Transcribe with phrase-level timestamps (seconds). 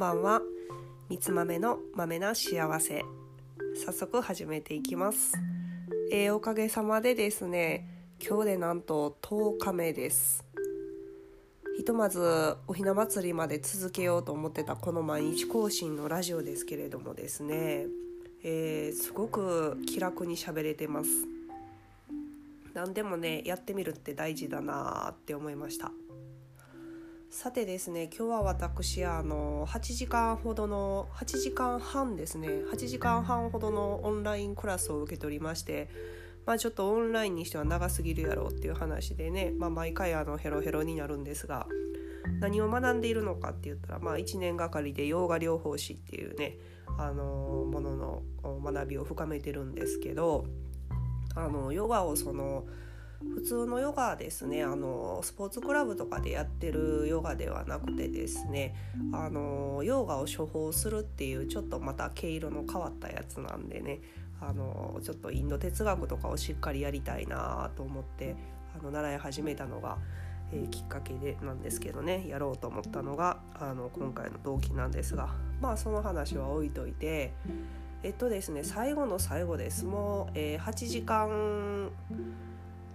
[0.00, 0.40] ばんは。
[1.10, 3.04] みつ豆の豆な幸せ。
[3.84, 5.34] 早速始めていきます。
[6.10, 10.42] えー、おかげさまでですね今日でなんと10日目です。
[11.76, 17.84] ひとまずおひな祭りまで続けようと思ってたこの毎日更新のラジオですけれどもですね、
[18.42, 21.10] えー、すごく気楽に喋れてます。
[22.72, 25.92] 何でもねやってみるって大事だなって思いました。
[27.30, 35.88] さてですね今日は私あの8時間ほどの8時間半ですね8時間半ほどのオンラインクラスを受け取りまして
[36.44, 41.68] まあちょっとオンラインにしては長すぎるやろうっていう話でね、まあ、毎回あのヘロヘロになるんですが
[42.40, 46.58] 何を学んでいるのかって言ったら、まあ、1年がかりでヨガ療法士っていうね
[46.98, 50.46] あのものの学びを深めてるんですけど
[51.36, 52.64] あのヨガをその
[53.20, 54.64] 普通のヨガですね。
[54.64, 58.74] あのスポーツクラブとかでやってるヨガではなくてですね。
[59.12, 64.00] あのヨガを処方するっていうちょっとまた毛色の変わったやつなんでね。
[64.40, 68.36] あのちょっとインド哲学とかをしっかりやりたいなと思って
[68.78, 69.98] あの習い始めたのが、
[70.50, 72.26] えー、きっかけでなんですけどね。
[72.26, 75.34] やろうと思ったのがあの今回の動機なんですが。
[75.60, 77.34] まあその話は置いといて
[78.02, 79.84] えっとですね最後の最後です。
[79.84, 81.90] もう、えー、8時間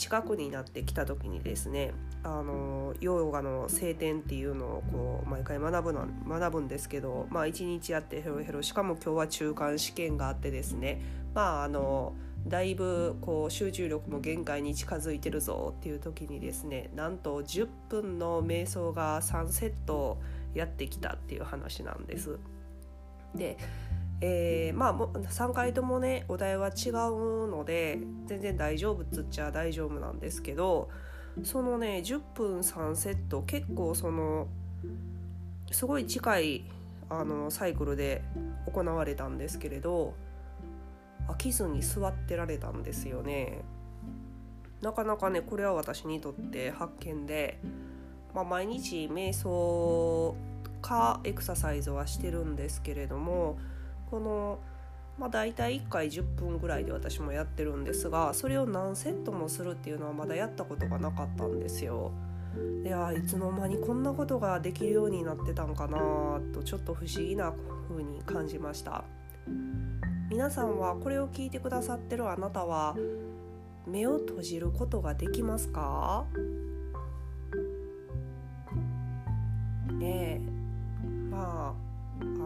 [0.00, 11.02] 近くになってきた時にですねあのヨガの聖典っていうのをこう毎回学ぶの学ぶんですけど、まあ、1日やってヘロヘロしかも今日は中間試験があってですね
[11.34, 12.14] まああの
[12.46, 20.18] だいぶこう集中力も限界に近づいてるぞっていう時にですねなんと10分の瞑想が3セット
[20.54, 22.38] やってきたっていう話なんです。
[23.34, 23.58] で
[24.20, 30.90] えー、まあ3回ともねお題は違うので全然大丈夫っつっちゃ大丈夫なんですけど
[31.42, 34.48] そのね10分3セット結構その
[35.70, 36.64] すごい近い
[37.08, 38.22] あのサイクルで
[38.72, 40.14] 行われたんですけれど
[41.28, 43.62] 飽きずに座ってられたんですよね。
[44.80, 47.58] なかなかねこれは私にとって発見で、
[48.34, 50.34] まあ、毎日瞑想
[50.80, 53.58] かエクササイズはしてるんですけれども
[54.10, 54.58] この、
[55.18, 62.10] まあ、大体1回10分ぐらいで私もやってるんですがそれを何セットもするっていうのはまだやったことがなかったんですよ。
[62.82, 67.52] ではいつの間にこんなことができるようになってたんかなとちょっと不思議な
[67.88, 69.04] 風に感じました。
[70.28, 72.96] 皆さんはこれを聞いてくださってるあなたは
[73.86, 76.24] 目を閉じることができますか？
[79.98, 80.40] ねえ。
[81.30, 81.89] まあ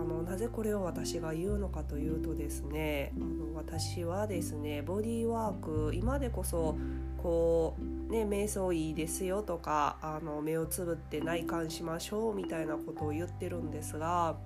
[0.04, 6.76] のなぜこれを私が言うのかというとですねあの私はですねボディーワーク今でこそ
[7.18, 14.36] こうね瞑想いいですよとかあの目をつぶって内観しましょうみたいなことを言ってるんですが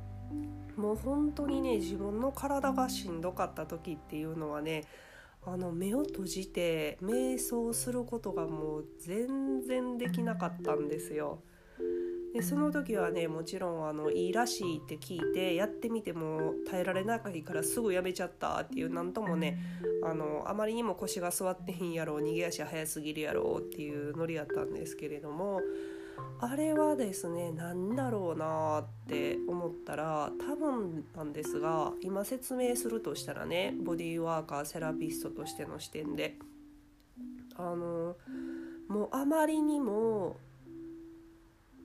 [0.77, 4.85] もう本当にね自分の体がしんどかった時っていうのはね
[5.45, 11.43] あの目を閉じて瞑想することがもう全然できなかったんですよ。
[12.35, 19.59] でその時はねもちろんあのいいらしいって聞いてやってみても耐えられないからすぐやめちゃったっていうなんともね
[20.05, 25.61] あのあまりにも腰が座ってへんやろ逃げ足早すぎるやろっていうノリやったんですけれども
[26.41, 36.37] あれはですね何だろうなって思ったら多分なんですが今説明するとしたらねボディーワーカーセラピストとしての視点で
[37.57, 38.17] あの
[38.89, 40.37] もうあまりにも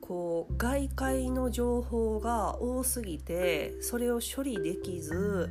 [0.06, 5.50] こう外界の情報が多すぎてそれを処理できず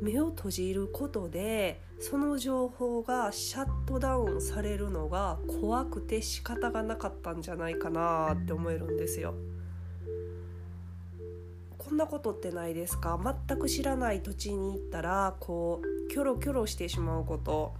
[0.00, 9.34] 目を閉じることでその情報がシャットダウンされるのが怖くて仕方がなかったんじゃないかなって思えるんですよ。
[11.76, 13.18] こんなことってないですか？
[13.48, 17.74] 全く知らない土地に行ったらこうキョロキョロしてしまうこと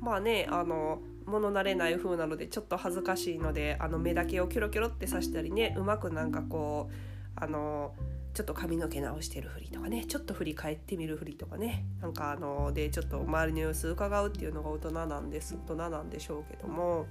[0.00, 6.94] まあねあの物慣れない風なのでちょっと恥ずかしいのであの目だけをキョロキョロって刺したりねうまくなんかこう
[7.36, 7.94] あの
[8.34, 11.84] ちょっと髪の毛直してるふりとかねちょっと振り返ってみるふりとかね。
[12.00, 17.06] なんかあのでちょっと周りの様子伺うっていうのが大人なんです大人なんでしょうけども。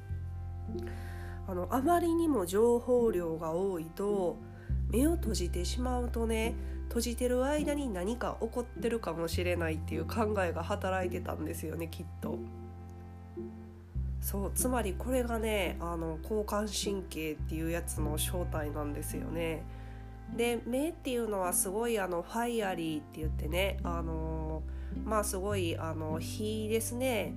[1.47, 4.37] あのあまりにも情報量が多いと
[4.91, 6.53] 目を閉じてしまうとね
[6.89, 12.37] 閉じてる間に何か起こってるかもしれないっていう考えが働いてたんですよねきっと。
[14.21, 19.63] そうつまりこれがねあの交感神経っていうやつの正体なんですよね。
[20.35, 24.61] で目っていうのはすごいあのファイアリーって言ってねあの
[25.03, 27.33] まあすごいあの火ですね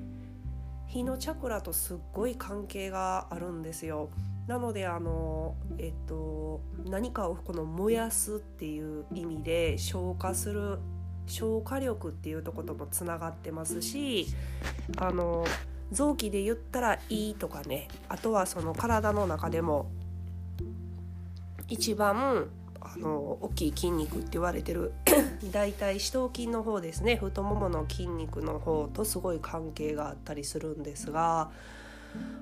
[0.87, 4.11] 火のチャクラとすっごい関係があるんですよ。
[4.47, 10.79] なのであのえっと何かをこの燃やすっていう意味で消化する
[11.27, 14.27] 消化力っていうとこともつながってますし
[14.99, 15.47] あの
[15.93, 19.91] 臓器で言ったら胃とかねあとはその体の中でも
[21.69, 22.49] 一番
[22.81, 24.93] あの大きい筋肉って言われてる
[25.53, 31.51] 大体四頭筋の方ですね太ももの筋肉の方とすごい関係があったりするんですが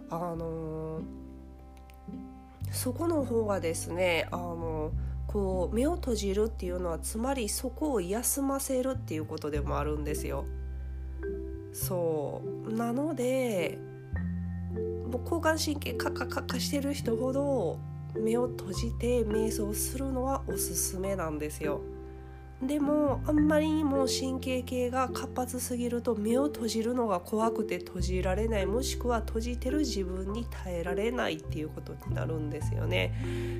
[0.08, 1.02] あの
[2.72, 4.92] そこの方がですねあの
[5.26, 10.44] こう目を閉じるっていうのはつまりそこを休ませるっていうことでもあるんですよ。
[11.72, 13.78] そうなので
[15.10, 17.78] もう交感神経カカカカしてる人ほど
[18.14, 21.80] 目を閉じて瞑想するのはおすすめなんですよ。
[22.62, 33.14] でもあんまりにも神経系が活発すぎると目を閉じるのが怖くて閉じられないもしくは閉じてる自分に耐えられないっていうことになるんですよね。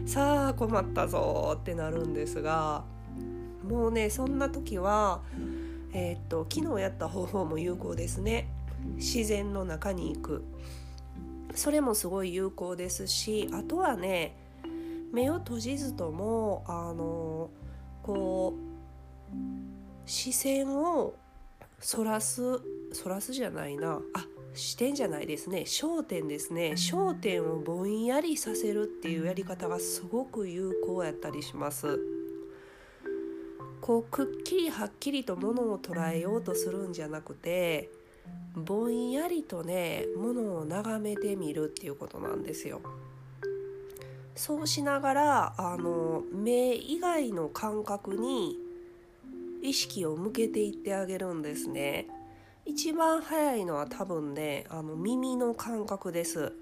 [0.05, 2.85] さあ困ったぞってなるんですが
[3.67, 5.23] もうねそんな時は
[5.93, 8.49] えー、っと昨日やった方法も有効ですね。
[8.97, 10.45] 自然の中に行く。
[11.55, 14.37] それもすごい有効ですしあとはね
[15.13, 17.51] 目を閉じずともあの
[18.05, 19.37] こう
[20.07, 21.15] 視線を
[21.81, 22.61] そらす
[22.93, 24.01] そらすじゃないな。
[24.15, 25.61] あ視点じゃないですね。
[25.61, 26.73] 焦点ですね。
[26.73, 32.01] 焦点をぼんやりさせるっていうやり方がすごく有効やったりします。
[33.91, 37.91] こうくっきりはっきりとものを捉えようとするんじゃなくて
[38.55, 42.83] ぼんやりとねものを眺めてみるっていうことなんですよ。
[44.37, 48.57] そうしながらあの目以外の感覚に
[49.61, 52.07] 意識を向けていってあげるんですね。
[52.65, 56.53] 一番早いのは多分ねあの耳の感覚です。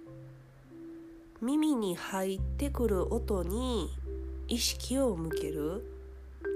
[1.42, 3.90] 耳に入ってくる音に
[4.48, 5.97] 意識を向ける。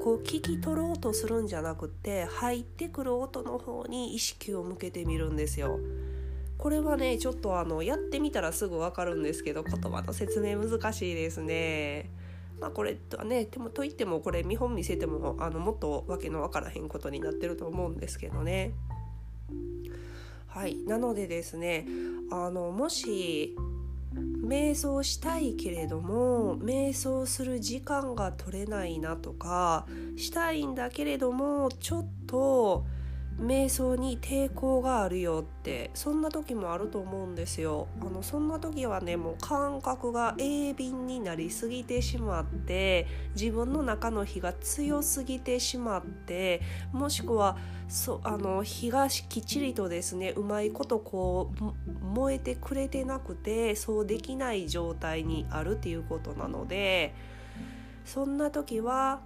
[0.03, 5.79] こう聞き取ろうとするんじゃなくて入ってくる音の方に意識を向けてみるんですよ。
[6.59, 12.11] これはねちょっとあのやってみたらすぐ分かるんですけど言葉の説明難しいですね。
[12.61, 18.75] まあ、これとはねでもといってもこれ見本見せてもあのもっとわけのわからへんことになってると思うんですけどね。
[20.47, 20.77] はい。
[20.85, 21.87] なのでですね
[22.31, 23.57] あのもし
[24.43, 29.87] 瞑想したいけれども瞑想する時間が取れないなとか
[30.17, 32.85] したいんだけれどもちょっと
[33.41, 37.89] 瞑想に抵抗があるよってそんな時もあると思うんですよ。
[38.01, 46.61] あのそんな時はねもう感覚が鋭敏になりすぎてしまって自分の中の火が強すぎてしまって
[46.93, 47.57] もしくは
[47.89, 57.15] そあの火がきっちりとですねうまいことこう燃えてくれてなくてそうできない状態にあるっていうことなので
[58.05, 59.21] そんな時は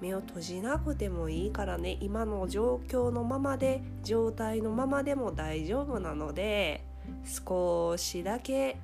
[0.00, 1.98] 目を閉じなくてもいいからね。
[2.00, 6.84] 今の状況のままで状態のままでも大丈夫なので
[7.24, 8.76] 少しだけ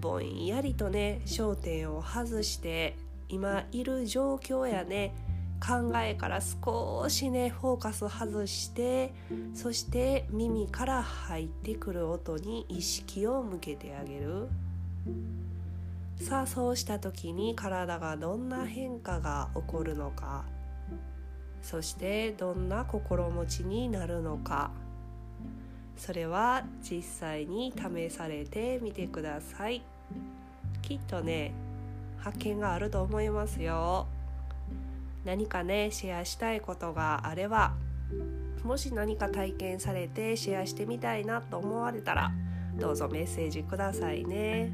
[0.00, 2.96] ぼんやりとね焦点を外して
[3.28, 5.14] 今いる状況やね
[5.60, 9.12] 考えから少しねフォーカス外して
[9.54, 14.48] そして耳から入ってくる音に意識を向けてあげる。
[16.20, 20.44] さあそうした時に体がどんな変化が起こるのか。
[21.62, 24.70] そしてどんな心持ちになるのか。
[25.96, 29.82] それは実際に試されてみてください。
[30.82, 31.52] きっとね
[32.18, 34.06] 発見があると思いますよ。
[35.24, 37.74] 何かねシェアしたいことがあれば
[38.64, 42.32] もし何か体験されてシェアしてみたいなと思われたら
[42.76, 44.72] どうぞメッセージくださいね。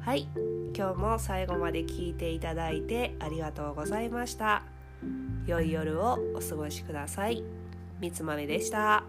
[0.00, 0.28] はい
[0.76, 4.62] 今日も最後まで聞いていただいてありがとうございました。
[5.46, 7.42] 良い夜をお過ごしください。
[8.00, 9.04] みつまめでした。